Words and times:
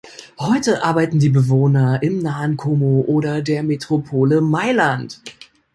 Heute 0.39 0.83
arbeiten 0.83 1.19
die 1.19 1.29
Bewohner 1.29 2.01
im 2.01 2.23
nahen 2.23 2.57
Como 2.57 3.01
oder 3.03 3.43
der 3.43 3.61
Metropole 3.61 4.41
Mailand. 4.41 5.21